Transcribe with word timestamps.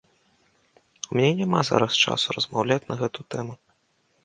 У 1.09 1.17
мяне 1.19 1.29
няма 1.41 1.61
зараз 1.69 1.91
часу 2.07 2.27
размаўляць 2.39 2.83
на 2.91 2.95
гэту 3.05 3.19
тэму. 3.37 3.53